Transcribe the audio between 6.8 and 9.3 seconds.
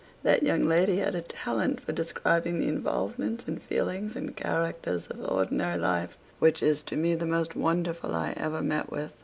to me the most wonderful I ever met with.